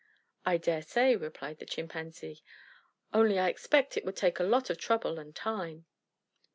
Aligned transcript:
"I 0.47 0.57
dare 0.57 0.81
say," 0.81 1.15
replied 1.15 1.59
the 1.59 1.65
Chimpanzee. 1.67 2.41
"Only 3.13 3.37
I 3.37 3.49
expect 3.49 3.95
it 3.97 4.03
would 4.03 4.15
take 4.17 4.39
a 4.39 4.43
lot 4.43 4.71
of 4.71 4.79
trouble 4.79 5.19
and 5.19 5.35
time." 5.35 5.85